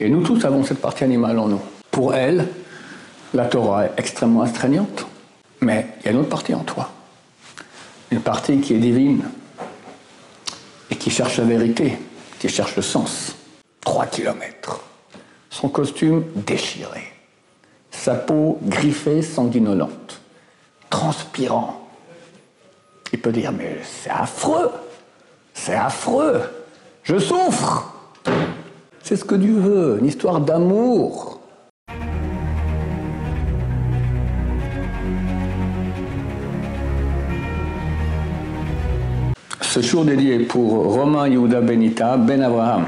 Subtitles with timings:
[0.00, 1.60] Et nous tous avons cette partie animale en nous.
[1.90, 2.46] Pour elle,
[3.34, 5.06] la Torah est extrêmement astreignante,
[5.60, 6.90] mais il y a une autre partie en toi.
[8.10, 9.24] Une partie qui est divine
[10.90, 11.98] et qui cherche la vérité,
[12.38, 13.34] qui cherche le sens.
[13.80, 14.80] Trois kilomètres.
[15.50, 17.12] Son costume déchiré.
[17.90, 20.20] Sa peau griffée, sanguinolente.
[20.88, 21.88] Transpirant.
[23.12, 24.70] Il peut dire, mais c'est affreux.
[25.54, 26.42] C'est affreux.
[27.02, 27.97] Je souffre.
[29.08, 31.40] C'est ce que Dieu veut, une histoire d'amour.
[39.62, 42.84] Ce jour dédié pour Romain Yehuda Benita, Ben Abraham.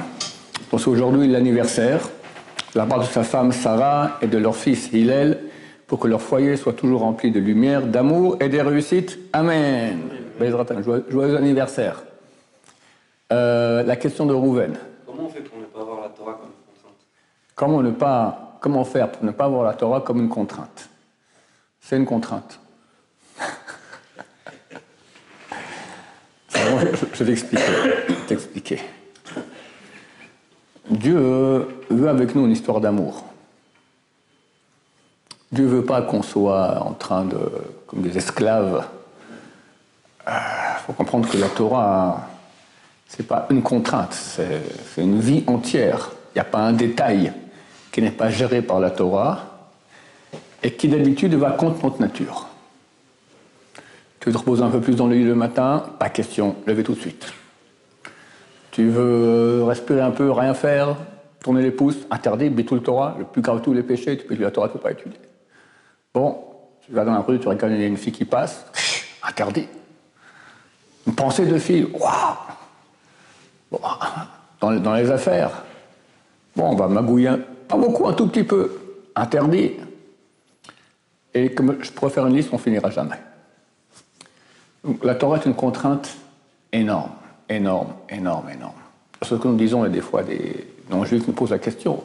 [0.71, 2.11] C'est aujourd'hui l'anniversaire
[2.75, 5.39] la part de sa femme Sarah et de leur fils Hillel
[5.87, 9.19] pour que leur foyer soit toujours rempli de lumière, d'amour et de réussite.
[9.33, 10.01] Amen.
[11.09, 12.03] Joyeux anniversaire.
[13.33, 14.77] Euh, la question de Rouven.
[15.11, 16.95] Comment on fait pour ne pas avoir la Torah comme une contrainte
[17.61, 20.89] comment, ne pas, comment faire pour ne pas avoir la Torah comme une contrainte?
[21.79, 22.59] C'est une contrainte.
[26.55, 27.35] je, vais
[28.27, 28.81] t'expliquer.
[30.89, 33.27] Dieu veut avec nous une histoire d'amour.
[35.53, 37.53] Dieu veut pas qu'on soit en train de,
[37.87, 38.87] comme des esclaves.
[40.27, 42.27] Il euh, faut comprendre que la Torah,
[43.07, 44.63] c'est pas une contrainte, c'est
[44.97, 46.13] une vie entière.
[46.35, 47.35] Il n'y a pas un détail
[47.93, 49.71] qui n'est pas géré par la Torah
[50.63, 52.47] et qui d'habitude va contre notre nature.
[54.21, 56.83] Tu veux te reposer un peu plus dans le lit le matin Pas question, levez
[56.83, 57.33] tout de suite.
[58.71, 60.97] Tu veux respirer un peu, rien faire,
[61.41, 64.27] tourner les pouces Interdit, tout le Torah, le plus grave de tous les péchés, tu
[64.27, 65.19] peux la Torah, tu ne peux pas étudier.
[66.13, 66.39] Bon,
[66.85, 68.65] tu vas dans la rue, tu regardes une fille qui passe,
[69.23, 69.69] interdit.
[71.07, 72.37] Une pensée de fille, waouh
[74.61, 75.63] dans, les affaires,
[76.57, 77.37] bon, on va magouiller,
[77.71, 78.71] pas beaucoup, un tout petit peu,
[79.15, 79.73] interdit.
[81.33, 83.17] Et comme je pourrais faire une liste, on finira jamais.
[85.03, 86.17] La Torah est une contrainte
[86.73, 87.13] énorme,
[87.49, 88.73] énorme, énorme, énorme.
[89.23, 92.03] Ce que nous disons, et des fois des non-juifs nous posent la question.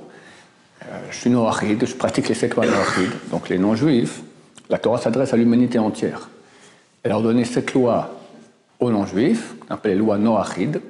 [0.84, 4.22] Euh, je suis noachide, je pratique les sept lois noachides, donc les non-juifs.
[4.70, 6.30] La Torah s'adresse à l'humanité entière.
[7.02, 8.12] Elle a ordonné sept lois
[8.80, 10.82] aux non-juifs, qu'on appelle les lois noachides.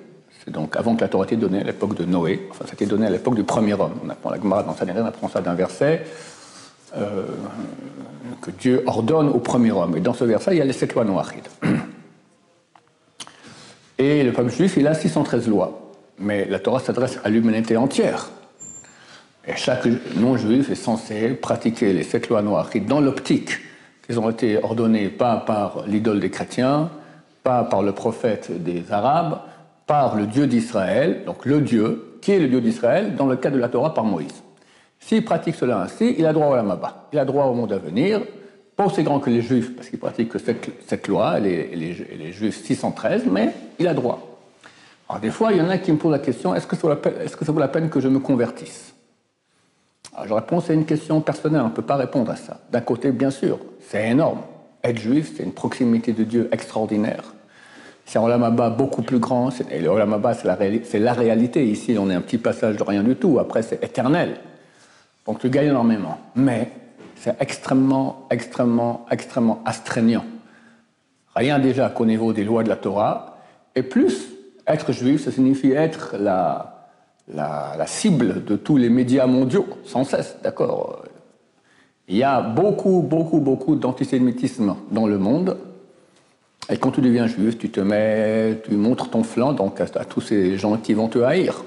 [0.48, 2.48] Donc avant que la Torah ait été donnée, à l'époque de Noé.
[2.52, 3.94] Enfin, ça a été donné à l'époque du premier homme.
[4.06, 6.06] On apprend la Gemara dans Sanhedrin, on apprend ça d'un verset
[6.96, 7.26] euh,
[8.42, 9.98] que Dieu ordonne au premier homme.
[9.98, 11.48] Et dans ce verset, il y a les sept lois noachides.
[13.98, 15.94] Et le peuple juif, il a 613 lois.
[16.20, 18.30] Mais la Torah s'adresse à l'humanité entière.
[19.48, 19.86] Et chaque
[20.16, 23.52] non-juif est censé pratiquer les sept lois noachides dans l'optique
[24.06, 26.90] qu'ils ont été ordonnées pas par l'idole des chrétiens,
[27.44, 29.40] pas par le prophète des Arabes,
[29.88, 33.50] par le Dieu d'Israël, donc le Dieu, qui est le Dieu d'Israël, dans le cas
[33.50, 34.44] de la Torah par Moïse.
[35.00, 37.78] S'il pratique cela ainsi, il a droit au Lamaba, il a droit au monde à
[37.78, 38.22] venir,
[38.76, 42.64] pas aussi grand que les Juifs, parce qu'il pratique que cette, loi, les, les, Juifs
[42.66, 44.40] 613, mais il a droit.
[45.08, 47.52] Alors des fois, il y en a qui me posent la question, est-ce que, ça
[47.52, 48.94] vaut la peine que je me convertisse?
[50.26, 52.62] Je réponds, c'est une question personnelle, on ne peut pas répondre à ça.
[52.72, 54.42] D'un côté, bien sûr, c'est énorme.
[54.84, 57.34] Être juif, c'est une proximité de Dieu extraordinaire.
[58.06, 59.50] C'est un Olamaba beaucoup plus grand.
[59.72, 60.48] Et le Olamaba, c'est
[61.00, 61.66] la, réalité.
[61.66, 63.40] Ici, on est un petit passage de rien du tout.
[63.40, 64.38] Après, c'est éternel.
[65.26, 66.20] Donc, tu gagnes énormément.
[66.36, 66.72] Mais
[67.16, 70.24] c'est extrêmement, extrêmement, extrêmement astreignant.
[71.36, 73.40] Rien déjà qu'au niveau des lois de la Torah.
[73.76, 74.30] Et plus,
[74.68, 76.90] être juif, ça signifie être la,
[77.28, 81.04] la cible de tous les médias mondiaux, sans cesse, d'accord?
[82.08, 85.58] Il y a beaucoup, beaucoup, beaucoup d'antisémitisme dans le monde.
[86.70, 90.22] Et quand tu deviens juif, tu te mets, tu montres ton flanc donc à, tous
[90.22, 91.64] ces gens qui vont te haïr.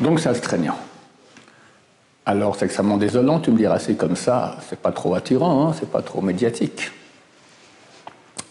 [0.00, 0.78] Donc c'est astreignant.
[2.24, 5.74] Alors c'est extrêmement désolant, tu me diras c'est comme ça, c'est pas trop attirant, hein,
[5.78, 6.90] c'est pas trop médiatique.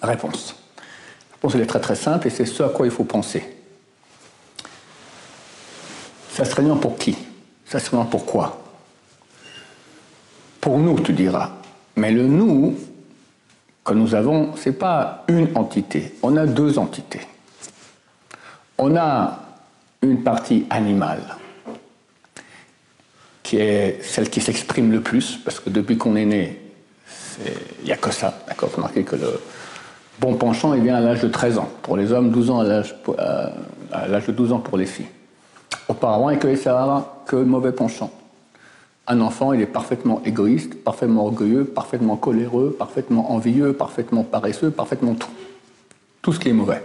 [0.01, 0.55] Réponse.
[0.77, 3.43] La réponse elle est très très simple et c'est ce à quoi il faut penser.
[6.31, 7.17] C'est astreignant pour qui?
[7.66, 8.61] C'est astreignant pour quoi?
[10.61, 11.51] Pour nous, tu diras.
[11.96, 12.75] Mais le nous,
[13.85, 17.22] que nous avons, ce n'est pas une entité, on a deux entités.
[18.78, 19.40] On a
[20.02, 21.22] une partie animale,
[23.43, 26.59] qui est celle qui s'exprime le plus, parce que depuis qu'on est né,
[27.79, 28.34] il n'y a que ça.
[28.47, 29.40] D'accord remarquez que le
[30.20, 31.70] bon penchant, il vient à l'âge de 13 ans.
[31.82, 35.09] Pour les hommes, 12 ans à l'âge de 12 ans pour les filles.
[35.87, 38.11] Auparavant, il ne ça que mauvais penchant.
[39.07, 45.13] Un enfant, il est parfaitement égoïste, parfaitement orgueilleux, parfaitement coléreux, parfaitement envieux, parfaitement paresseux, parfaitement
[45.13, 45.29] tout.
[46.22, 46.81] Tout ce qui est mauvais.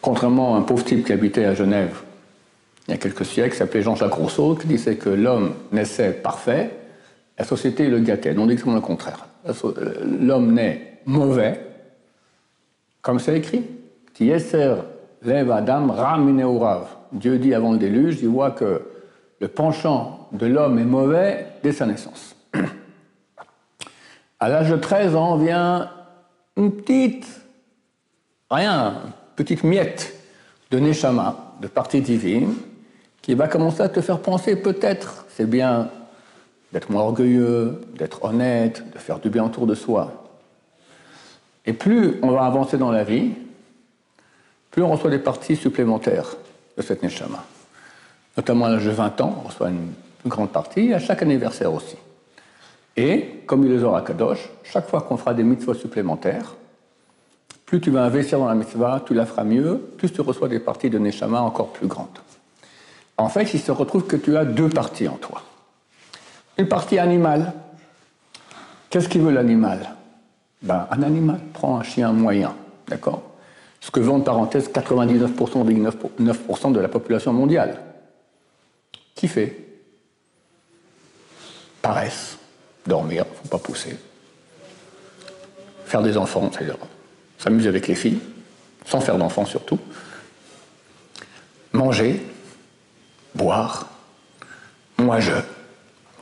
[0.00, 2.00] Contrairement à un pauvre type qui habitait à Genève,
[2.88, 6.70] il y a quelques siècles, s'appelait Jean-Jacques Rousseau, qui disait que l'homme naissait parfait,
[7.38, 8.34] la société le gâtait.
[8.34, 9.26] Non, exactement le contraire.
[10.20, 11.60] L'homme naît mauvais,
[13.02, 13.64] comme c'est écrit.
[14.18, 14.36] Dieu
[17.38, 18.82] dit avant le déluge, il voit que
[19.42, 22.36] le penchant de l'homme est mauvais dès sa naissance.
[24.38, 25.90] À l'âge de 13 ans vient
[26.56, 27.26] une petite,
[28.48, 29.02] rien,
[29.34, 30.14] petite miette
[30.70, 32.54] de Neshama, de partie divine,
[33.20, 35.90] qui va commencer à te faire penser peut-être c'est bien
[36.72, 40.24] d'être moins orgueilleux, d'être honnête, de faire du bien autour de soi.
[41.66, 43.32] Et plus on va avancer dans la vie,
[44.70, 46.36] plus on reçoit des parties supplémentaires
[46.76, 47.44] de cette Neshama.
[48.36, 49.92] Notamment à l'âge de 20 ans, on reçoit une,
[50.24, 51.96] grande partie, à chaque anniversaire aussi.
[52.96, 56.54] Et, comme il les aura Kadosh, chaque fois qu'on fera des mitzvahs supplémentaires,
[57.66, 60.60] plus tu vas investir dans la mitzvah, tu la feras mieux, plus tu reçois des
[60.60, 62.18] parties de Neshama encore plus grandes.
[63.16, 65.42] En fait, il se retrouve que tu as deux parties en toi.
[66.58, 67.52] Une partie animale.
[68.90, 69.94] Qu'est-ce qu'il veut l'animal?
[70.62, 72.54] Ben, Un animal prend un chien moyen,
[72.88, 73.22] d'accord?
[73.80, 75.74] Ce que veut en parenthèse 99% des
[76.24, 77.80] 9% de la population mondiale.
[79.28, 79.56] Fait
[81.80, 82.38] Paresse,
[82.86, 83.96] dormir, faut pas pousser.
[85.86, 86.76] Faire des enfants, c'est-à-dire
[87.38, 88.20] s'amuser avec les filles,
[88.86, 89.78] sans faire d'enfants surtout.
[91.72, 92.22] Manger,
[93.34, 93.86] boire.
[94.98, 95.32] Moi je,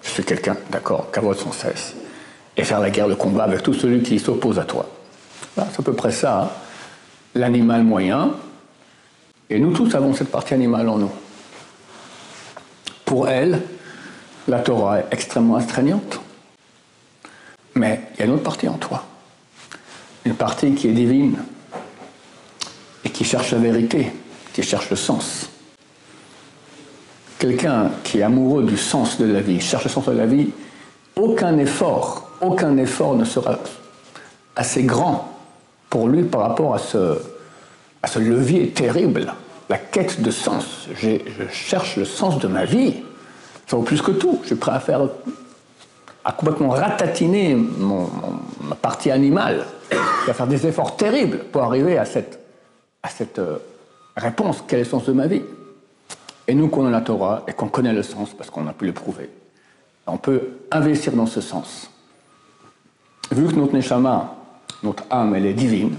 [0.02, 1.94] je suis quelqu'un, d'accord, cavote sans cesse.
[2.56, 4.88] Et faire la guerre, le combat avec tout celui qui s'oppose à toi.
[5.56, 6.50] c'est à peu près ça, hein.
[7.35, 8.32] l'animal moyen.
[9.50, 11.12] Et nous tous avons cette partie animale en nous.
[13.10, 13.60] Pour elle,
[14.46, 16.20] la Torah est extrêmement astreignante.
[17.74, 19.04] Mais il y a une autre partie en toi.
[20.24, 21.36] Une partie qui est divine
[23.04, 24.12] et qui cherche la vérité,
[24.52, 25.50] qui cherche le sens.
[27.40, 30.50] Quelqu'un qui est amoureux du sens de la vie, cherche le sens de la vie,
[31.16, 33.58] aucun effort, aucun effort ne sera
[34.54, 35.36] assez grand
[35.88, 37.18] pour lui par rapport à ce,
[38.04, 39.34] à ce levier terrible,
[39.70, 40.88] la quête de sens.
[40.94, 41.19] Je
[41.50, 42.96] cherche le sens de ma vie.
[43.69, 44.40] Ça vaut plus que tout.
[44.43, 45.08] Je suis prêt à faire,
[46.25, 49.64] à complètement ratatiner ma partie animale,
[50.28, 52.40] à faire des efforts terribles pour arriver à cette,
[53.05, 53.58] à cette euh,
[54.17, 54.64] réponse.
[54.67, 55.43] Quel est le sens de ma vie?
[56.49, 58.87] Et nous, qu'on a la Torah et qu'on connaît le sens, parce qu'on a pu
[58.87, 59.31] le prouver,
[60.08, 61.93] on peut investir dans ce sens.
[63.31, 64.34] Vu que notre Neshama,
[64.82, 65.96] notre âme, elle est divine,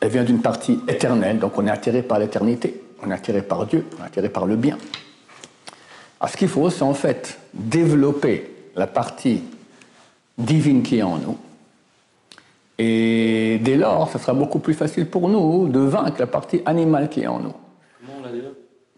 [0.00, 3.66] elle vient d'une partie éternelle, donc on est attiré par l'éternité, on est attiré par
[3.66, 4.78] Dieu, on est attiré par le bien.
[6.18, 9.42] Alors ce qu'il faut, c'est en fait développer la partie
[10.38, 11.38] divine qui est en nous.
[12.78, 17.10] Et dès lors, ce sera beaucoup plus facile pour nous de vaincre la partie animale
[17.10, 17.54] qui est en nous.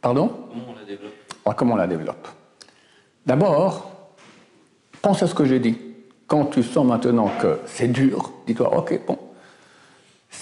[0.01, 0.31] Pardon?
[0.51, 1.57] Comment on la développe?
[1.57, 2.29] Comment on la développe?
[3.27, 3.91] D'abord,
[5.01, 5.79] pense à ce que j'ai dit.
[6.29, 9.19] Quand tu sens maintenant que c'est dur, dis-toi, ok, bon.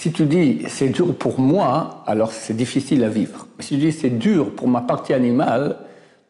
[0.01, 3.47] Si tu dis c'est dur pour moi, alors c'est difficile à vivre.
[3.59, 5.77] Mais si tu dis c'est dur pour ma partie animale,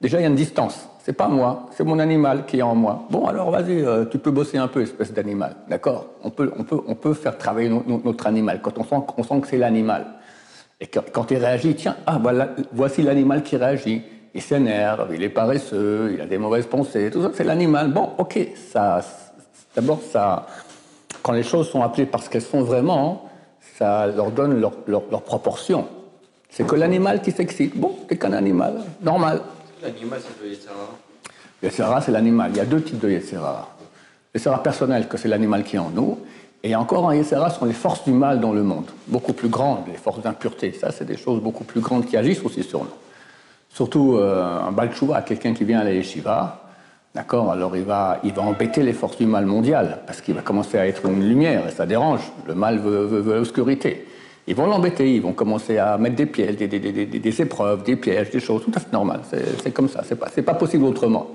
[0.01, 0.89] déjà il y a une distance.
[1.05, 3.07] C'est pas moi, c'est mon animal qui est en moi.
[3.11, 6.07] Bon, alors vas-y, euh, tu peux bosser un peu, espèce d'animal, d'accord?
[6.25, 9.41] On peut, on, peut, on peut faire travailler notre animal quand on sent, on sent
[9.41, 10.05] que c'est l'animal.
[10.81, 14.03] Et quand, il réagit, tiens, ah, voilà, voici l'animal qui réagit.
[14.35, 17.93] Il s'énerve, il est paresseux, il a des mauvaises pensées, tout ça, c'est l'animal.
[17.93, 18.37] Bon, ok,
[18.73, 19.01] ça,
[19.77, 20.47] d'abord, ça,
[21.23, 23.30] quand les choses sont appelées parce qu'elles sont vraiment,
[23.79, 25.87] ça leur donne leur, leur, proportion.
[26.49, 27.77] C'est que l'animal qui s'excite.
[27.77, 29.41] Bon, c'est qu'un animal, normal.
[29.83, 30.75] L'animal, c'est le Yetzera.
[31.63, 32.51] Le Yetzera, c'est l'animal.
[32.53, 33.69] Il y a deux types de Yetzera.
[34.35, 36.19] Le Yetzera personnel, que c'est l'animal qui est en nous,
[36.63, 39.87] et encore un Yetzera sont les forces du mal dans le monde, beaucoup plus grandes,
[39.87, 40.73] les forces d'impureté.
[40.73, 42.91] Ça, c'est des choses beaucoup plus grandes qui agissent aussi sur nous.
[43.71, 46.70] Surtout euh, un Balchouva, quelqu'un qui vient à la yeshiva,
[47.15, 50.43] d'accord, alors il va, il va embêter les forces du mal mondial, parce qu'il va
[50.43, 52.21] commencer à être une lumière, et ça dérange.
[52.47, 54.07] Le mal veut, l'obscurité.
[54.47, 58.41] Ils vont l'embêter, ils vont commencer à mettre des pièges, des, épreuves, des pièges, des
[58.41, 59.21] choses tout à fait normales.
[59.63, 61.31] C'est comme ça, c'est pas, pas possible autrement.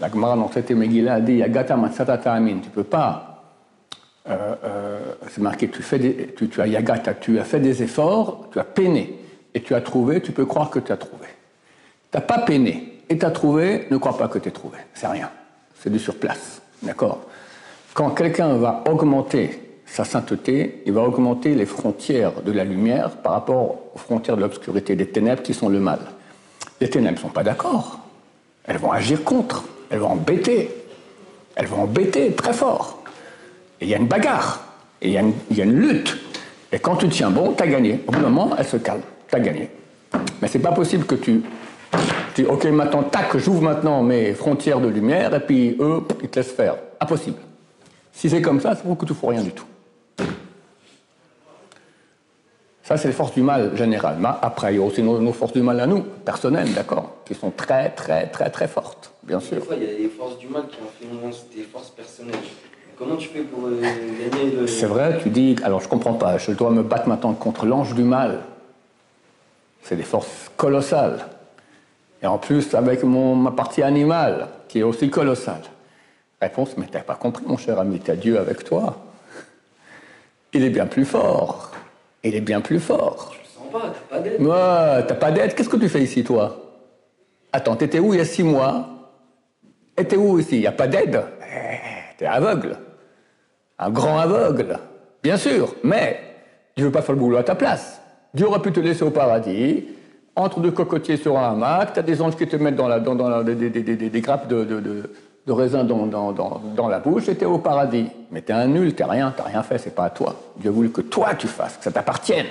[0.00, 2.58] La Gemara dans cette Megillah a dit Yagata Matsatata Amin.
[2.62, 3.28] Tu peux pas
[4.28, 4.98] euh, euh,
[5.30, 8.64] c'est marqué, tu, fais des, tu, as yagata, tu as fait des efforts, tu as
[8.64, 9.18] peiné,
[9.54, 11.26] et tu as trouvé, tu peux croire que tu as trouvé.
[12.10, 14.78] Tu n'as pas peiné, et tu as trouvé, ne crois pas que tu as trouvé.
[14.94, 15.30] C'est rien.
[15.80, 16.60] C'est du surplace.
[16.82, 17.20] D'accord?
[17.94, 23.32] Quand quelqu'un va augmenter sa sainteté, il va augmenter les frontières de la lumière par
[23.32, 26.00] rapport aux frontières de l'obscurité, des ténèbres qui sont le mal.
[26.80, 28.00] Les ténèbres ne sont pas d'accord.
[28.64, 29.64] Elles vont agir contre.
[29.90, 30.70] Elles vont embêter.
[31.56, 33.02] Elles vont embêter très fort.
[33.80, 34.60] Et il y a une bagarre,
[35.00, 36.18] et il y, a une lutte.
[36.72, 38.00] Et quand tu tiens bon, tu as gagné.
[38.06, 39.02] Au bout d'un moment, elle se calme.
[39.28, 39.70] Tu as gagné.
[40.42, 41.42] Mais c'est pas possible que tu,
[42.42, 46.38] dis, ok, maintenant, tac, j'ouvre maintenant mes frontières de lumière, et puis eux, ils te
[46.38, 46.76] laissent faire.
[47.00, 47.38] Impossible.
[48.12, 49.64] Si c'est comme ça, c'est pour que tu ne fous rien du tout.
[52.82, 54.36] Ça, c'est les forces du mal généralement.
[54.40, 57.50] Après, il y a aussi nos, forces du mal à nous, personnelles, d'accord, qui sont
[57.50, 59.58] très, très, très, très fortes, bien sûr.
[59.58, 62.34] Des fois, il y a des forces du mal qui influencent tes forces personnelles?
[62.98, 64.66] Comment tu fais pour euh, gagner le...
[64.66, 67.94] C'est vrai, tu dis, alors je comprends pas, je dois me battre maintenant contre l'ange
[67.94, 68.40] du mal.
[69.82, 71.26] C'est des forces colossales.
[72.22, 75.62] Et en plus, avec mon, ma partie animale, qui est aussi colossale.
[76.40, 78.96] Réponse, mais t'as pas compris, mon cher ami, t'as Dieu avec toi.
[80.52, 81.72] Il est bien plus fort.
[82.24, 83.32] Il est bien plus fort.
[83.34, 84.40] Je le sens pas, t'as pas d'aide.
[84.40, 85.54] Ouais, t'as pas d'aide.
[85.54, 86.60] Qu'est-ce que tu fais ici, toi?
[87.52, 88.88] Attends, t'étais où il y a six mois?
[89.96, 90.56] Et t'es où ici?
[90.56, 91.22] Il n'y a pas d'aide?
[91.42, 92.76] Eh, T'es aveugle.
[93.78, 94.78] Un grand aveugle.
[95.22, 96.20] Bien sûr, mais
[96.76, 98.00] Dieu ne veut pas faire le boulot à ta place.
[98.34, 99.86] Dieu aurait pu te laisser au paradis,
[100.38, 103.00] entre deux cocotiers sur un hamac, tu as des anges qui te mettent dans, la,
[103.00, 105.02] dans, dans des, grappes de,
[105.48, 108.06] raisin dans, la bouche et tu es au paradis.
[108.30, 110.36] Mais tu es un nul, tu rien, tu rien fait, c'est pas à toi.
[110.56, 112.46] Dieu voulu que toi tu fasses, que ça t'appartienne.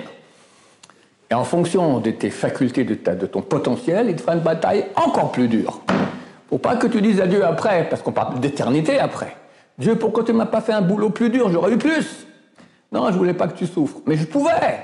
[1.30, 4.40] Et en fonction de tes facultés, de, ta, de ton potentiel, il te fera une
[4.40, 5.80] bataille encore plus dure.
[6.48, 9.36] Pour pas que tu dises à Dieu après, parce qu'on parle d'éternité après.
[9.78, 11.50] Dieu, pourquoi tu m'as pas fait un boulot plus dur?
[11.50, 12.26] J'aurais eu plus.
[12.90, 13.98] Non, je voulais pas que tu souffres.
[14.06, 14.78] Mais je pouvais.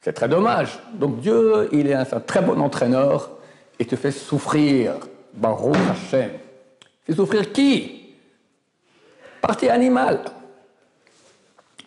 [0.00, 0.78] C'est très dommage.
[0.94, 3.30] Donc Dieu, il est un, très bon entraîneur
[3.78, 4.94] et te fait souffrir.
[5.32, 6.30] Baruch Hashem.
[7.04, 8.14] Fait souffrir qui?
[9.40, 10.22] Partie animale.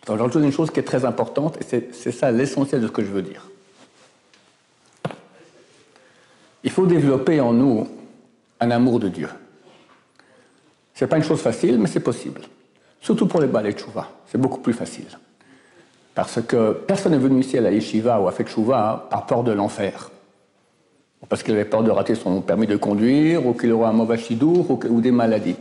[0.06, 3.02] Donc j'ajoute une chose qui est très importante, et c'est ça l'essentiel de ce que
[3.02, 3.48] je veux dire.
[6.62, 7.88] Il faut développer en nous
[8.60, 9.28] un amour de Dieu.
[10.94, 12.42] Ce n'est pas une chose facile, mais c'est possible.
[13.00, 14.10] Surtout pour les balais de.
[14.26, 15.18] C'est beaucoup plus facile.
[16.14, 19.42] Parce que personne n'est venu ici à la yeshiva ou à fait chouva par peur
[19.42, 20.10] de l'enfer.
[21.28, 24.18] Parce qu'il avait peur de rater son permis de conduire, ou qu'il aurait un mauvais
[24.18, 25.56] chidour, ou, des maladies.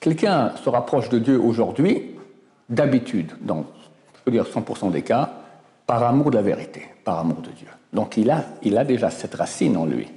[0.00, 2.16] Quelqu'un se rapproche de Dieu aujourd'hui,
[2.68, 3.64] d'habitude, dans,
[4.14, 5.30] je peux dire 100% des cas,
[5.86, 7.68] par amour de la vérité, par amour de Dieu.
[7.92, 10.08] Donc il a, il a déjà cette racine en lui.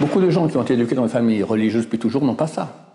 [0.00, 2.48] Beaucoup de gens qui ont été éduqués dans une famille religieuse depuis toujours n'ont pas
[2.48, 2.88] ça.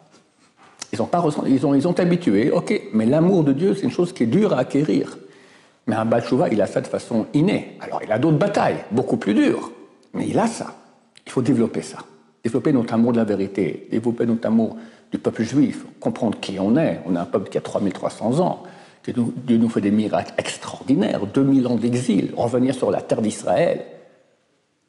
[0.92, 3.92] Ils ont pas ils ont, ils ont habitué, ok, mais l'amour de Dieu, c'est une
[3.92, 5.18] chose qui est dure à acquérir.
[5.88, 7.78] Mais un Balchouva, il a ça de façon innée.
[7.80, 9.72] Alors, il a d'autres batailles, beaucoup plus dures,
[10.14, 10.76] mais il a ça.
[11.26, 12.00] Il faut développer ça.
[12.44, 14.78] Développer notre amour de la vérité, développer notre amour
[15.12, 17.02] du peuple juif, comprendre qui on est.
[17.06, 18.64] On est un peuple qui a 3300 ans.
[19.04, 23.84] Dieu nous fait des miracles extraordinaires, 2000 ans d'exil, revenir sur la terre d'Israël,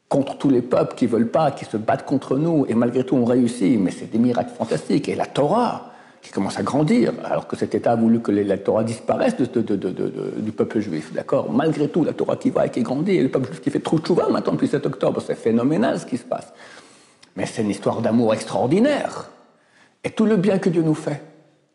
[0.09, 3.17] contre tous les peuples qui veulent pas, qui se battent contre nous, et malgré tout
[3.17, 5.09] on réussit, mais c'est des miracles fantastiques.
[5.09, 5.92] Et la Torah,
[6.23, 10.53] qui commence à grandir, alors que cet État a voulu que la Torah disparaisse du
[10.53, 11.53] peuple juif, d'accord?
[11.53, 13.81] Malgré tout, la Torah qui va et qui grandit, et le peuple juif qui fait
[13.81, 16.53] trop de maintenant depuis 7 octobre, c'est phénoménal ce qui se passe.
[17.35, 19.31] Mais c'est une histoire d'amour extraordinaire.
[20.05, 21.21] Et tout le bien que Dieu nous fait,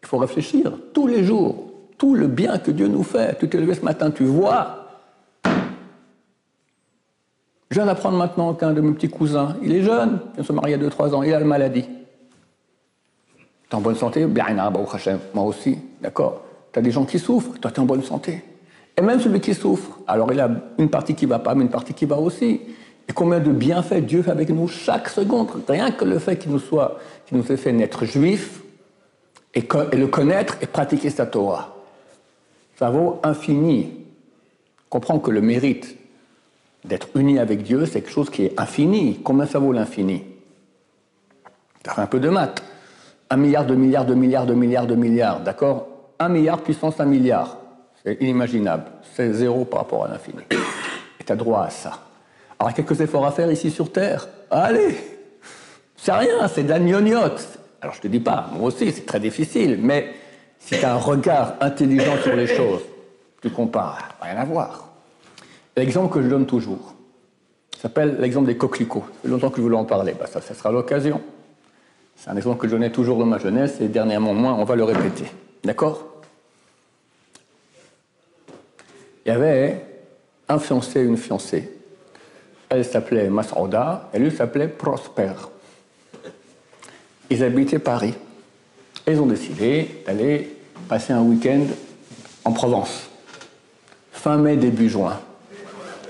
[0.02, 3.38] il faut réfléchir tous les jours, tout le bien que Dieu nous fait.
[3.40, 4.86] Tu t'es levé ce matin, tu vois.
[7.70, 10.72] Je viens d'apprendre maintenant qu'un de mes petits cousins, il est jeune, il se marie
[10.72, 11.86] il y a 2-3 ans, il a la maladie.
[13.70, 14.26] T'es en bonne santé?
[14.26, 18.44] Moi aussi, d'accord T'as des gens qui souffrent, toi t'es en bonne santé.
[18.96, 21.70] Et même celui qui souffre, alors il a une partie qui va pas, mais une
[21.70, 22.62] partie qui va aussi.
[23.08, 25.50] Et combien de bienfaits Dieu fait avec nous chaque seconde?
[25.68, 28.62] Rien que le fait qu'il nous soit, qu'il nous ait fait naître juifs
[29.54, 31.76] et, le connaître et pratiquer sa Torah.
[32.78, 33.92] Ça vaut infini.
[34.90, 35.98] Comprends que le mérite
[36.86, 39.20] d'être uni avec Dieu, c'est quelque chose qui est infini.
[39.24, 40.24] Combien ça vaut l'infini?
[41.84, 42.64] T'as fait un peu de maths.
[43.30, 45.88] Un milliard, de milliards, de milliards, de milliards, de milliards, d'accord
[46.20, 47.58] Un milliard puissance un milliard.
[48.04, 48.86] C'est inimaginable.
[49.16, 50.40] C'est zéro par rapport à l'infini.
[51.20, 52.00] Et tu as droit à ça.
[52.60, 54.28] Alors, quelques efforts à faire ici sur Terre.
[54.50, 54.96] Allez
[55.96, 57.60] C'est rien, c'est de la gnognotte.
[57.82, 60.14] Alors, je te dis pas, moi aussi, c'est très difficile, mais
[60.58, 62.82] si tu as un regard intelligent sur les choses,
[63.42, 64.90] tu compares, rien à voir.
[65.76, 66.96] L'exemple que je donne toujours,
[67.78, 69.04] s'appelle l'exemple des coquelicots.
[69.06, 70.16] Ça fait longtemps que je voulais en parler.
[70.20, 71.22] Bah, ça, ça sera l'occasion.
[72.18, 74.76] C'est un exemple que je donnais toujours dans ma jeunesse et dernièrement moins, on va
[74.76, 75.32] le répéter.
[75.64, 76.04] D'accord?
[79.26, 79.86] Il y avait
[80.50, 81.72] un fiancé et une fiancée.
[82.70, 85.34] Elle s'appelait Masrouda et lui s'appelait Prosper.
[87.30, 88.16] Ils habitaient Paris.
[89.08, 90.58] Ils ont décidé d'aller
[90.90, 91.66] passer un week-end
[92.44, 93.10] en Provence.
[94.12, 95.20] Fin mai, début juin.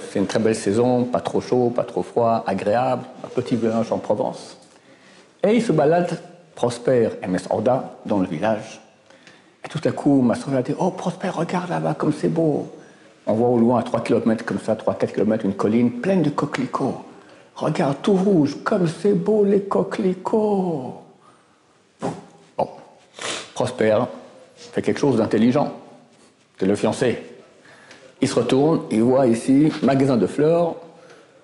[0.09, 3.91] C'est une très belle saison, pas trop chaud, pas trop froid, agréable, un petit village
[3.91, 4.57] en Provence.
[5.43, 6.19] Et il se balade,
[6.55, 8.81] Prosper et Oda, dans le village.
[9.63, 12.67] Et tout à coup, ma soeur a dit Oh, Prosper, regarde là-bas comme c'est beau.
[13.25, 16.29] On voit au loin, à 3 km comme ça, 3-4 km, une colline pleine de
[16.29, 17.03] coquelicots.
[17.55, 20.95] Regarde, tout rouge, comme c'est beau les coquelicots.
[21.99, 22.13] Bon,
[23.53, 23.97] Prosper
[24.55, 25.73] fait quelque chose d'intelligent.
[26.59, 27.23] C'est le fiancé.
[28.21, 30.75] Il se retourne, il voit ici, magasin de fleurs,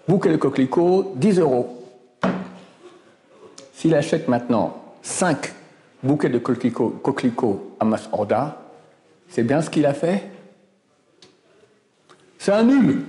[0.07, 1.82] bouquet de coquelicots, 10 euros.
[3.83, 5.51] S'il achète maintenant 5
[6.03, 8.61] bouquets de coquelicots, à Masorda,
[9.27, 10.23] c'est bien ce qu'il a fait?
[12.39, 13.03] C'est un nul.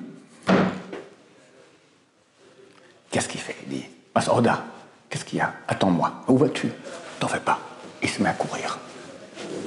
[3.08, 3.84] Qu'est-ce qu'il fait Il dit
[4.16, 4.64] Masorda,
[5.08, 5.54] qu'est-ce qu'il y a?
[5.68, 6.10] Attends-moi.
[6.26, 6.72] Où vas-tu?
[7.20, 7.60] T'en fais pas.
[8.02, 8.80] Il se met à courir.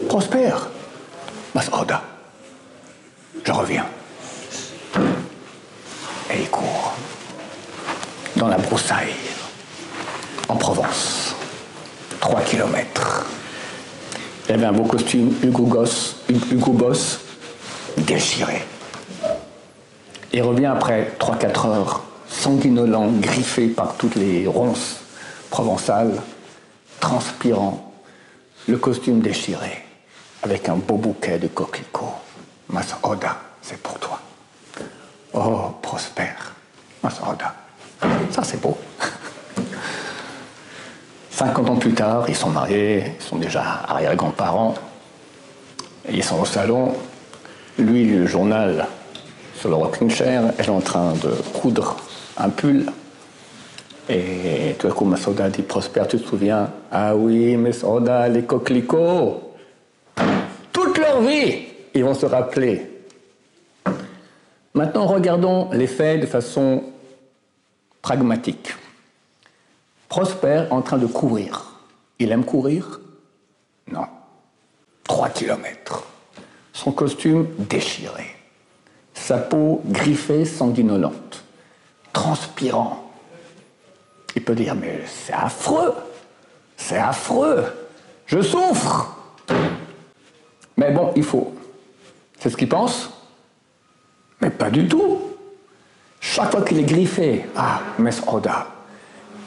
[0.09, 0.67] Prospère.
[1.55, 2.03] Masorda.
[3.45, 3.85] Je reviens.
[6.33, 6.97] Et il court
[8.35, 9.13] dans la broussaille,
[10.47, 11.35] en Provence.
[12.19, 13.25] Trois kilomètres.
[14.47, 17.19] Il avait un beau costume Hugo, Goss, Hugo Boss
[17.97, 18.63] déchiré.
[20.31, 24.97] Il revient après 3-4 heures, sanguinolent, griffé par toutes les ronces
[25.49, 26.21] provençales,
[26.99, 27.93] transpirant,
[28.67, 29.83] le costume déchiré,
[30.43, 32.13] avec un beau bouquet de coquelicots.
[32.69, 34.19] Masoda, c'est pour toi.
[35.33, 36.53] Oh, prospère.
[37.03, 37.55] Masoda.
[38.31, 38.77] Ça, c'est beau.
[41.37, 44.73] 50 ans plus tard, ils sont mariés, ils sont déjà arrière-grands-parents.
[46.09, 46.95] Ils sont au salon.
[47.77, 48.87] Lui, le journal
[49.53, 51.95] sur le rocking chair, elle est en train de coudre
[52.37, 52.87] un pull.
[54.09, 56.71] Et tout à coup, Masoda dit Prosper, tu te souviens?
[56.91, 59.53] Ah oui, Masoda, les coquelicots
[60.71, 62.81] Toute leur vie ils vont se rappeler.
[64.73, 66.83] Maintenant, regardons les faits de façon
[68.01, 68.73] pragmatique.
[70.09, 71.65] Prosper en train de courir.
[72.19, 72.99] Il aime courir?
[73.91, 74.07] Non.
[75.03, 76.03] Trois kilomètres.
[76.73, 78.35] Son costume déchiré.
[79.13, 81.43] Sa peau griffée, sanguinolente.
[82.13, 83.11] Transpirant.
[84.35, 85.93] Il peut dire, mais c'est affreux.
[86.77, 87.65] C'est affreux.
[88.27, 89.17] Je souffre.
[90.77, 91.53] Mais bon, il faut.
[92.39, 93.09] C'est ce qu'il pense
[94.41, 95.19] Mais pas du tout.
[96.19, 98.67] Chaque fois qu'il est griffé, ah, Mess Oda.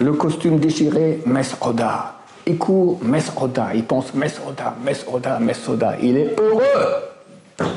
[0.00, 2.14] Le costume déchiré, Mess Oda.
[2.46, 3.74] Il court, Mess Oda.
[3.74, 5.96] Il pense Mess Oda, Mess Oda, Mess Oda.
[6.00, 7.68] Il est heureux.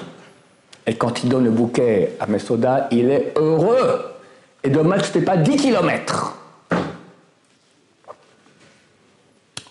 [0.87, 4.13] Et quand il donne le bouquet à Mess Oda, il est heureux.
[4.63, 6.37] Et dommage que ce pas 10 kilomètres.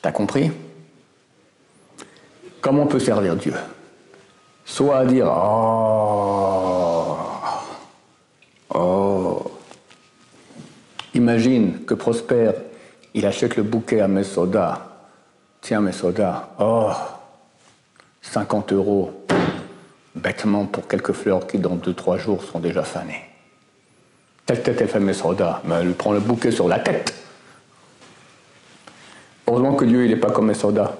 [0.02, 0.50] T'as compris?
[2.60, 3.54] Comment on peut servir Dieu?
[4.64, 7.16] Soit à dire Oh,
[8.74, 9.11] oh.
[11.14, 12.52] Imagine que Prosper,
[13.12, 14.88] il achète le bouquet à Mesoda.
[15.60, 16.90] Tiens, Mesoda, oh,
[18.22, 19.24] 50 euros,
[20.14, 23.24] bêtement pour quelques fleurs qui, dans 2-3 jours, sont déjà fanées.
[24.46, 27.14] Telle tête, elle fait Mesoda, mais elle prend le bouquet sur la tête.
[29.46, 30.96] Heureusement que Dieu, il n'est pas comme Mesoda.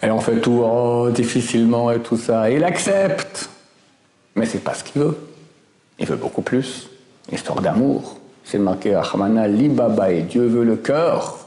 [0.00, 2.48] Elle en fait tout oh, difficilement et tout ça.
[2.48, 3.50] il accepte.
[4.36, 5.18] Mais c'est pas ce qu'il veut.
[5.98, 6.88] Il veut beaucoup plus.
[7.30, 8.16] Histoire d'amour.
[8.44, 11.38] C'est marqué à Hamana Libaba et Dieu veut le cœur.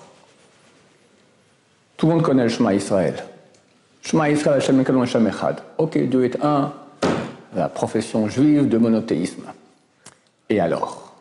[1.98, 3.24] Tout le monde connaît le Shema Israël.
[4.02, 5.62] Shema Israël, Hashem Hashem Echad.
[5.78, 6.74] Ok, Dieu est un.
[7.56, 9.44] La profession juive de monothéisme.
[10.50, 11.16] Et alors?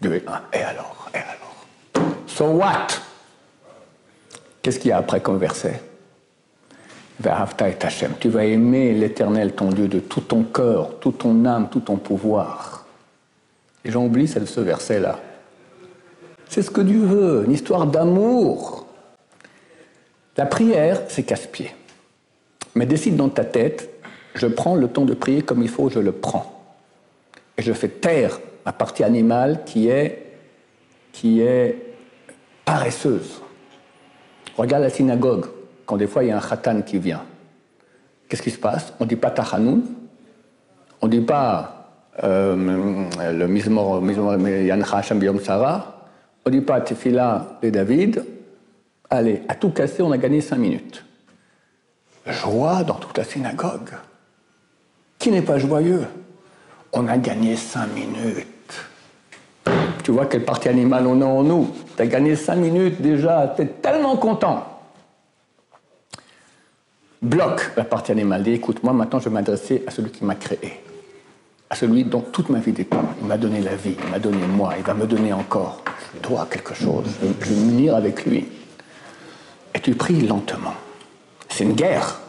[0.00, 0.40] Dieu est un.
[0.52, 2.14] Et alors Et alors?
[2.26, 2.86] So what?
[4.62, 5.80] Qu'est-ce qu'il y a après comme verset?
[8.20, 11.96] Tu vas aimer l'Éternel, ton Dieu, de tout ton cœur, toute ton âme, tout ton
[11.96, 12.79] pouvoir.
[13.84, 15.18] Les gens oublient ce verset-là.
[16.48, 18.86] C'est ce que Dieu veut, une histoire d'amour.
[20.36, 21.70] La prière, c'est casse-pied.
[22.74, 23.90] Mais décide dans ta tête,
[24.34, 26.64] je prends le temps de prier comme il faut, je le prends.
[27.56, 30.34] Et je fais taire ma partie animale qui est,
[31.12, 31.94] qui est
[32.64, 33.42] paresseuse.
[34.56, 35.46] Regarde la synagogue
[35.86, 37.22] quand des fois il y a un khatan qui vient,
[38.28, 38.92] qu'est-ce qui se passe?
[38.98, 39.82] On ne dit pas Tachanoun,
[41.00, 41.79] on ne dit pas
[42.22, 46.06] euh, le Mizmor Yancha Hashem Sarah,
[46.44, 48.24] on ne dit pas Tefila de David.
[49.08, 51.04] Allez, à tout casser, on a gagné cinq minutes.
[52.26, 53.90] Joie dans toute la synagogue.
[55.18, 56.06] Qui n'est pas joyeux?
[56.92, 58.46] On a gagné cinq minutes.
[60.04, 61.70] Tu vois quelle partie animale on a en nous.
[61.96, 64.70] Tu as gagné cinq minutes déjà, tu es tellement content
[67.22, 68.42] bloque la partie animale.
[68.42, 70.80] Dit, écoute, moi maintenant je vais m'adresser à celui qui m'a créé,
[71.70, 73.02] à celui dont toute ma vie dépend.
[73.20, 75.82] Il m'a donné la vie, il m'a donné moi, il va me donner encore.
[76.14, 78.46] Je dois quelque chose, je vais m'unir avec lui.
[79.74, 80.74] Et tu pries lentement.
[81.48, 82.20] C'est une guerre,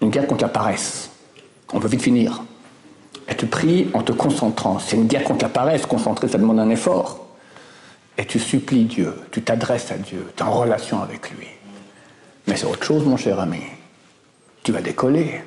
[0.00, 1.10] une guerre contre la paresse.
[1.74, 2.42] On veut vite finir.
[3.28, 4.78] Et tu pries en te concentrant.
[4.78, 5.84] C'est une guerre contre la paresse.
[5.84, 7.26] Concentrer, ça demande un effort.
[8.16, 11.46] Et tu supplies Dieu, tu t'adresses à Dieu, tu es en relation avec lui.
[12.46, 13.60] Mais c'est autre chose, mon cher ami.
[14.64, 15.42] Tu vas décoller.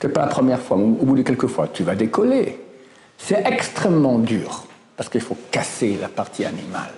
[0.00, 2.60] C'est pas la première fois, mais au bout de quelques fois, tu vas décoller.
[3.16, 4.64] C'est extrêmement dur,
[4.96, 6.92] parce qu'il faut casser la partie animale.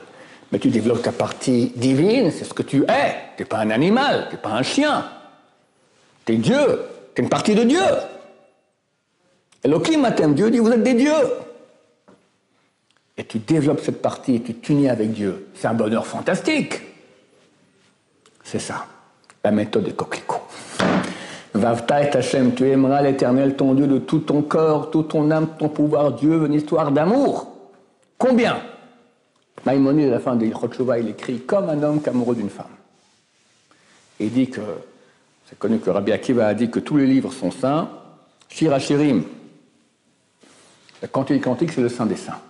[0.52, 3.14] Mais tu développes ta partie divine, c'est ce que tu es.
[3.36, 5.08] Tu n'es pas un animal, tu n'es pas un chien.
[6.26, 6.80] Tu es Dieu,
[7.14, 7.82] tu es une partie de Dieu.
[9.62, 11.12] Et le climat Dieu dit, vous êtes des dieux.
[13.16, 15.48] Et tu développes cette partie et tu t'unis avec Dieu.
[15.54, 16.80] C'est un bonheur fantastique.
[18.42, 18.86] C'est ça,
[19.44, 20.42] la méthode des coquelicots.
[21.54, 25.48] Vavta et Hachem, tu aimeras l'éternel ton Dieu de tout ton corps, toute ton âme,
[25.58, 26.12] ton pouvoir.
[26.12, 27.48] Dieu une histoire d'amour.
[28.16, 28.62] Combien?
[29.66, 32.66] Maïmonide, à la fin des Chotchova, il écrit comme un homme qu'amoureux d'une femme.
[34.18, 34.60] Et il dit que,
[35.48, 37.90] c'est connu que Rabbi Akiva a dit que tous les livres sont saints.
[38.48, 39.24] Shirachirim,
[41.02, 42.40] la quantité quantique, c'est le saint des saints.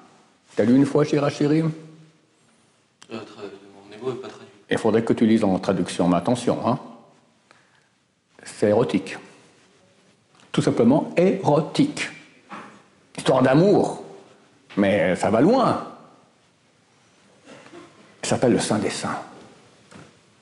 [0.56, 1.70] T'as lu une fois Shirachirim
[3.12, 4.46] euh, En hébreu, pas traduit.
[4.70, 6.78] Il faudrait que tu lises en traduction, mais attention, hein.
[8.44, 9.16] C'est érotique.
[10.52, 12.08] Tout simplement érotique.
[13.16, 14.02] Histoire d'amour,
[14.76, 15.86] mais ça va loin.
[18.22, 19.18] Ça s'appelle le Saint des Saints.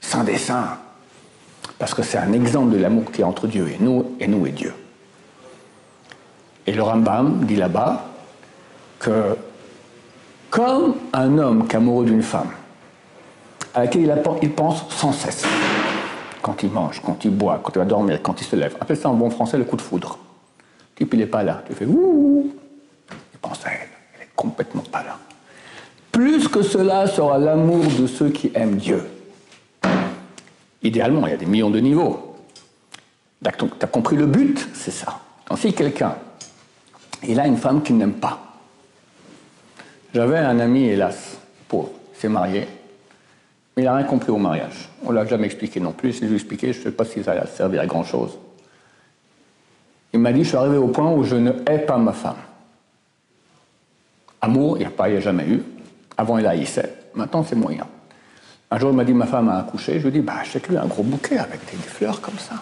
[0.01, 0.79] Saint des Saints.
[1.79, 4.47] Parce que c'est un exemple de l'amour qui est entre Dieu et nous, et nous
[4.47, 4.75] et Dieu.
[6.67, 8.05] Et le Rambam dit là-bas
[8.99, 9.37] que
[10.51, 12.51] comme un homme qui d'une femme,
[13.75, 15.45] à laquelle il pense sans cesse,
[16.43, 18.77] quand il mange, quand il boit, quand il va dormir, quand il se lève.
[18.81, 20.19] Appelle ça en bon français le coup de foudre.
[20.91, 21.63] Le type, il n'est pas là.
[21.67, 22.53] Tu fais ouh,
[23.33, 23.89] il pense à elle.
[24.17, 25.19] Elle est complètement pas là.
[26.13, 29.05] Plus que cela sera l'amour de ceux qui aiment Dieu.
[30.83, 32.37] Idéalement, il y a des millions de niveaux.
[33.43, 33.49] Tu
[33.83, 35.21] as compris le but C'est ça.
[35.49, 36.17] Donc, si quelqu'un,
[37.27, 38.39] il a une femme qu'il n'aime pas,
[40.15, 42.67] j'avais un ami, hélas, pauvre, s'est marié,
[43.79, 44.89] mais il n'a rien compris au mariage.
[45.05, 46.13] On ne l'a jamais expliqué non plus.
[46.13, 48.37] Si je lui expliqué, je ne sais pas si ça a servi à grand-chose.
[50.13, 52.43] Il m'a dit, je suis arrivé au point où je ne hais pas ma femme.
[54.41, 55.63] Amour, il n'y a pas, il n'y a jamais eu.
[56.17, 56.93] Avant, il haïssait.
[57.15, 57.87] Maintenant, c'est moyen.
[58.73, 60.01] Un jour, il m'a dit, ma femme a accouché.
[60.01, 62.57] Je lui ai dit, bah, achète-lui un gros bouquet avec des, fleurs comme ça.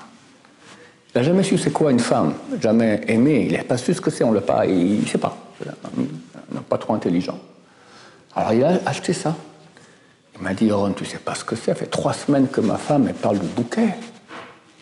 [1.14, 3.46] Il n'a jamais su c'est quoi une femme, jamais aimé.
[3.48, 5.34] Il n'a pas su ce que c'est, on l'a pas, il ne sait pas.
[5.64, 7.38] Il n'est pas trop intelligent.
[8.34, 9.34] Alors, il a acheté ça.
[10.38, 11.74] Il m'a dit, Aaron, tu sais pas ce que c'est.
[11.74, 13.94] Fait trois semaines que ma femme, elle parle du bouquet.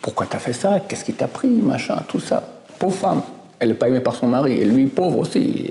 [0.03, 0.81] Pourquoi tu as fait ça?
[0.81, 1.49] Qu'est-ce qui t'a pris?
[1.49, 2.43] Machin, tout ça.
[2.79, 3.23] Pauvre femme.
[3.59, 4.53] Elle n'est pas aimée par son mari.
[4.55, 5.71] Et lui, pauvre aussi.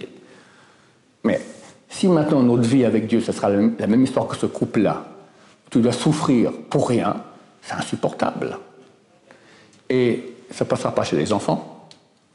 [1.24, 1.42] Mais
[1.90, 5.06] si maintenant notre vie avec Dieu, ce sera la même histoire que ce couple-là,
[5.70, 7.16] tu dois souffrir pour rien,
[7.62, 8.58] c'est insupportable.
[9.90, 11.88] Et ça ne passera pas chez les enfants.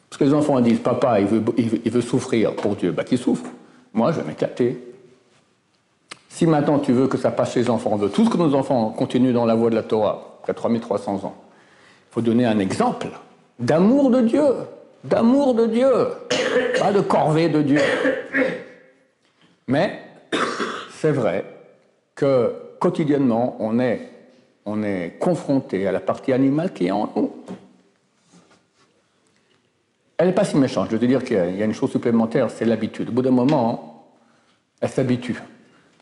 [0.08, 3.18] Parce que les enfants disent, papa, il veut, il veut, souffrir pour Dieu, bah qu'il
[3.18, 3.44] souffre.
[3.92, 4.87] Moi, je vais m'éclater.
[6.38, 8.54] Si maintenant tu veux que ça passe chez les enfants, on veut tous que nos
[8.54, 12.60] enfants continuent dans la voie de la Torah, après 3300 ans, il faut donner un
[12.60, 13.08] exemple
[13.58, 14.44] d'amour de Dieu,
[15.02, 15.90] d'amour de Dieu,
[16.78, 17.80] pas de corvée de Dieu.
[19.66, 20.00] Mais
[20.92, 21.44] c'est vrai
[22.14, 24.08] que quotidiennement, on est,
[24.64, 27.32] on est confronté à la partie animale qui est en nous.
[30.16, 30.86] Elle n'est pas si méchante.
[30.86, 33.08] Je veux te dire qu'il y a une chose supplémentaire, c'est l'habitude.
[33.08, 34.04] Au bout d'un moment,
[34.80, 35.42] elle s'habitue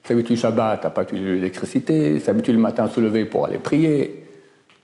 [0.07, 4.25] s'habitue Shabbat à pas utiliser l'électricité, s'habitue le matin à se lever pour aller prier.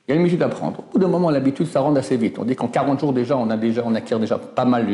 [0.06, 0.80] Il y a une habitude à prendre.
[0.80, 2.38] Au bout d'un moment, l'habitude, ça rend assez vite.
[2.38, 4.86] On dit qu'en 40 jours déjà, on, a déjà, on acquiert déjà pas mal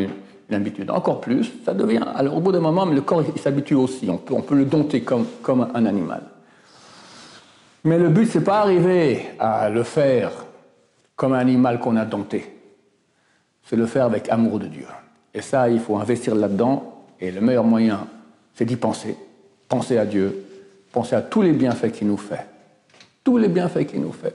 [0.50, 0.90] l'habitude.
[0.90, 2.04] Encore plus, ça devient.
[2.14, 4.08] Alors au bout d'un moment, le corps s'habitue aussi.
[4.10, 6.22] On peut, on peut le dompter comme, comme un animal.
[7.84, 10.30] Mais le but, c'est pas arriver à le faire
[11.16, 12.54] comme un animal qu'on a dompté.
[13.64, 14.86] C'est le faire avec amour de Dieu.
[15.32, 17.04] Et ça, il faut investir là-dedans.
[17.20, 18.06] Et le meilleur moyen,
[18.54, 19.16] c'est d'y penser.
[19.68, 20.44] Pensez à Dieu,
[20.92, 22.46] pensez à tous les bienfaits qu'il nous fait.
[23.22, 24.34] Tous les bienfaits qu'il nous fait.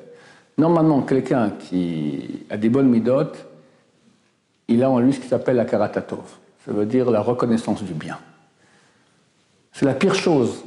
[0.58, 3.46] Normalement, quelqu'un qui a des bonnes midotes,
[4.68, 6.24] il a en lui ce qui s'appelle la karatatov.
[6.66, 8.20] Ça veut dire la reconnaissance du bien.
[9.72, 10.64] C'est la pire chose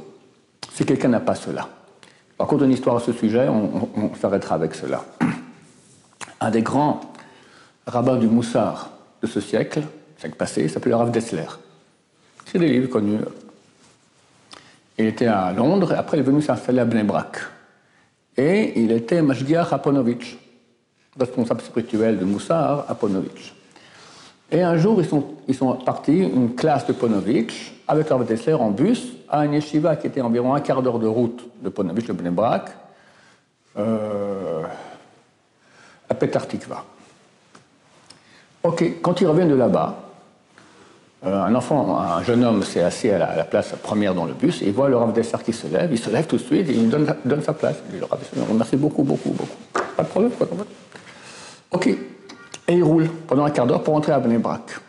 [0.73, 1.69] si quelqu'un n'a pas cela.
[2.37, 5.05] Par contre, une histoire à ce sujet, on, s'arrêtera avec cela.
[6.39, 7.01] Un des grands
[7.87, 9.81] rabbins du Moussard de ce siècle,
[10.19, 11.47] siècle passé, s'appelait Rav Dessler.
[12.45, 13.19] C'est des livres connus,
[14.97, 17.37] il était à Londres, après il est venu s'installer à Bnebrak.
[18.35, 20.37] Et il était Mashgiach Aponovitch,
[21.19, 23.53] responsable spirituel de Moussar Aponovitch.
[24.51, 25.01] Et un jour,
[25.47, 29.95] ils sont, partis, une classe de Ponovitch, avec leur Dessler en bus, à un yeshiva
[29.97, 32.69] qui était environ un quart d'heure de route de Ponovitch, de Bnebrak,
[33.77, 34.63] euh,
[36.09, 36.45] à Petar
[38.63, 40.06] Ok, quand ils reviennent de là-bas,
[41.23, 44.67] un enfant, un jeune homme s'est assis à la, place première dans le bus et
[44.67, 46.73] il voit le Rav Desser qui se lève, il se lève tout de suite et
[46.73, 47.77] il donne, donne sa place.
[47.87, 49.57] Il dit, le Rav Desser, remercie beaucoup, beaucoup, beaucoup.
[49.95, 50.47] Pas de problème, quoi.
[51.71, 54.79] Ok, et il roule pendant un quart d'heure pour entrer à Bnebrak.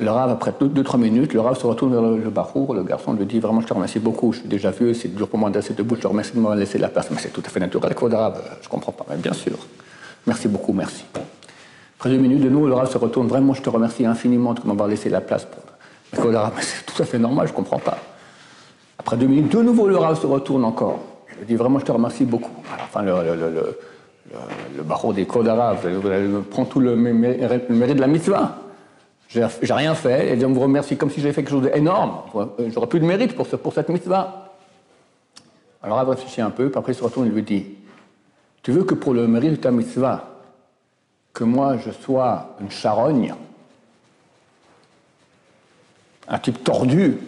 [0.00, 3.26] Le Rav, après 2-3 minutes, le Rav se retourne vers le, le le garçon lui
[3.26, 5.74] dit Vraiment, je te remercie beaucoup, je suis déjà vieux, c'est dur pour moi d'être
[5.74, 7.10] debout, je te remercie de m'avoir laissé la place.
[7.10, 9.58] Mais c'est tout à fait naturel, quoi, Rav, je comprends pas, mais bien sûr.
[10.26, 11.04] Merci beaucoup, merci.
[11.98, 14.60] Après deux minutes, de nouveau, le Rav se retourne Vraiment, je te remercie infiniment de
[14.64, 15.44] m'avoir laissé la place.
[16.12, 16.30] Pour...
[16.30, 17.98] Mais c'est tout à fait normal, je comprends pas.
[18.98, 21.00] Après deux minutes, de nouveau, le Rav se retourne encore.
[21.40, 22.52] Il dit Vraiment, je te remercie beaucoup.
[22.84, 25.78] Enfin, le, barreau des Kodarav
[26.50, 28.58] prend tout le mérite de la mitzvah.
[29.28, 32.12] J'ai rien fait, et Dieu me remercie comme si j'avais fait quelque chose d'énorme.
[32.68, 34.54] J'aurais plus de mérite pour, pour cette mitzvah.
[35.82, 37.66] Alors il réfléchit un peu, puis après il se retourne et lui dit
[38.62, 40.37] Tu veux que pour le mérite de ta mitzvah,
[41.32, 43.34] que moi je sois une charogne,
[46.28, 47.18] un type tordu,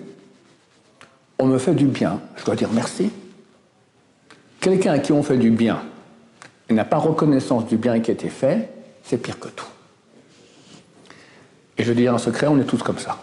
[1.38, 3.10] on me fait du bien, je dois dire merci.
[4.60, 5.82] Quelqu'un à qui on fait du bien
[6.68, 8.70] et n'a pas reconnaissance du bien qui a été fait,
[9.02, 9.66] c'est pire que tout.
[11.78, 13.16] Et je dis en secret, on est tous comme ça.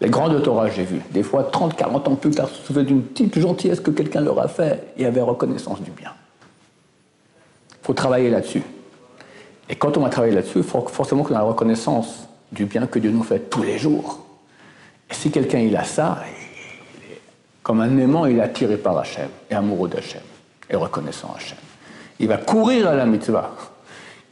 [0.00, 2.86] Les grands de Torah, j'ai vu, des fois 30, 40 ans plus tard, se souviennent
[2.86, 6.12] d'une petite gentillesse que quelqu'un leur a fait et avait reconnaissance du bien.
[7.72, 8.62] Il faut travailler là-dessus.
[9.68, 13.10] Et quand on va travailler là-dessus, forcément qu'on ait la reconnaissance du bien que Dieu
[13.10, 14.20] nous fait tous les jours.
[15.10, 16.18] Et si quelqu'un il a ça,
[17.62, 20.22] comme un aimant, il est attiré par Hachem, et amoureux d'Hachem,
[20.70, 21.58] et reconnaissant Hachem.
[22.18, 23.50] Il va courir à la mitzvah,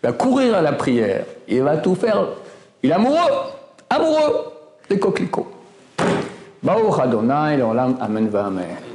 [0.02, 2.26] il va courir à la prière, il va tout faire
[2.82, 3.32] il est amoureux,
[3.90, 4.52] amoureux
[4.88, 5.50] des coquelicots.
[6.62, 8.85] Baruch Adonai, l'olam, amen amen.